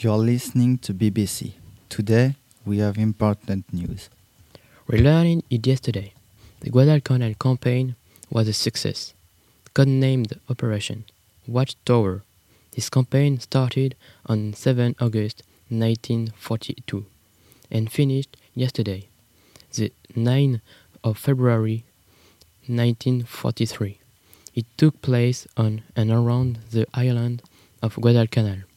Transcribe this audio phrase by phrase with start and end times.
[0.00, 1.54] You're listening to BBC.
[1.88, 4.08] Today we have important news.
[4.86, 6.12] We learned it yesterday.
[6.60, 7.96] The Guadalcanal campaign
[8.30, 9.12] was a success.
[9.74, 11.04] Codenamed Operation
[11.48, 12.22] Watchtower.
[12.76, 17.04] This campaign started on 7 August 1942
[17.68, 19.08] and finished yesterday,
[19.74, 20.60] the 9th
[21.02, 21.82] of February
[22.68, 23.98] 1943.
[24.54, 27.42] It took place on and around the island
[27.82, 28.67] of Guadalcanal.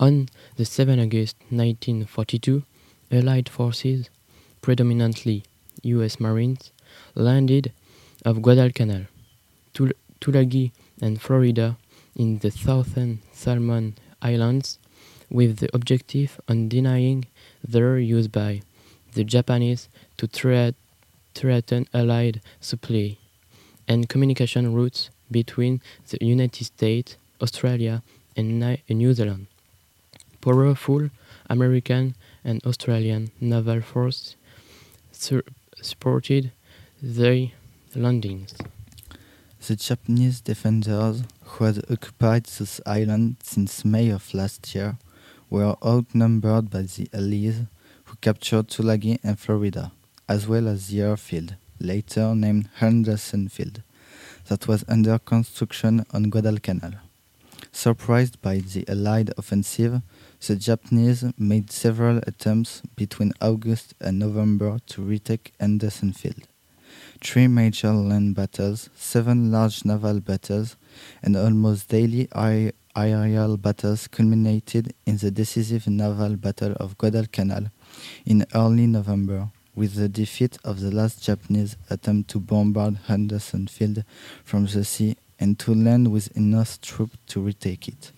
[0.00, 2.62] On the 7 August 1942,
[3.12, 4.08] Allied forces,
[4.62, 5.44] predominantly
[5.82, 6.72] US Marines,
[7.14, 7.70] landed
[8.24, 9.08] off Guadalcanal,
[9.74, 11.76] Tul- Tulagi and Florida
[12.16, 14.78] in the southern Solomon Islands
[15.28, 17.26] with the objective on denying
[17.62, 18.62] their use by
[19.12, 20.74] the Japanese to threat,
[21.34, 23.18] threaten Allied supply
[23.86, 28.02] and communication routes between the United States, Australia,
[28.34, 29.49] and New Zealand.
[30.40, 31.10] Powerful
[31.48, 34.36] American and Australian naval forces
[35.82, 36.52] supported
[37.02, 37.48] their
[37.94, 38.54] landings.
[39.66, 44.96] The Japanese defenders who had occupied this island since May of last year
[45.50, 47.62] were outnumbered by the Allies
[48.04, 49.92] who captured Tulagi and Florida,
[50.28, 53.82] as well as the airfield, later named Henderson Field,
[54.46, 56.94] that was under construction on Guadalcanal.
[57.72, 60.02] Surprised by the Allied offensive,
[60.46, 66.48] the Japanese made several attempts between August and November to retake Henderson Field.
[67.22, 70.76] Three major land battles, seven large naval battles,
[71.22, 77.66] and almost daily aerial battles culminated in the decisive naval battle of Guadalcanal
[78.26, 84.02] in early November, with the defeat of the last Japanese attempt to bombard Henderson Field
[84.44, 88.12] from the sea and to land with enough troops to retake it.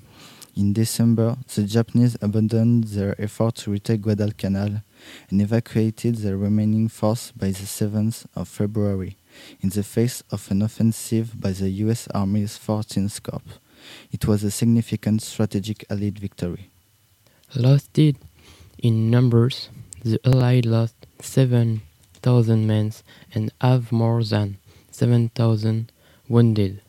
[0.55, 4.83] In December, the Japanese abandoned their effort to retake Guadalcanal
[5.31, 9.17] and evacuated their remaining force by the 7th of February,
[9.63, 13.59] in the face of an offensive by the US Army's 14th Corps.
[14.11, 16.69] It was a significant strategic Allied victory.
[17.55, 19.71] Lost in numbers,
[20.05, 22.93] the Allied lost 7,000 men
[23.33, 24.59] and have more than
[24.91, 25.91] 7,000
[26.29, 26.83] wounded.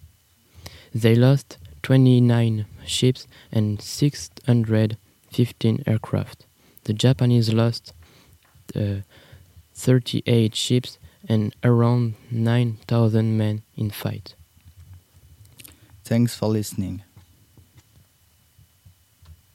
[0.94, 6.46] They lost 29 ships and 615 aircraft.
[6.84, 7.94] The Japanese lost
[8.76, 9.02] uh,
[9.74, 14.36] 38 ships and around 9,000 men in fight.
[16.04, 17.04] Thanks for listening.